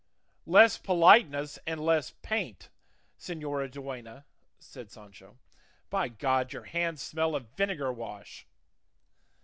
"Less 0.47 0.79
politeness 0.79 1.59
and 1.67 1.79
less 1.79 2.15
paint, 2.23 2.69
señora 3.19 3.69
duenna," 3.69 4.25
said 4.57 4.89
Sancho; 4.89 5.37
"by 5.91 6.07
God 6.09 6.53
your 6.53 6.63
hands 6.65 7.03
smell 7.03 7.35
of 7.35 7.49
vinegar 7.55 7.93
wash." 7.93 8.47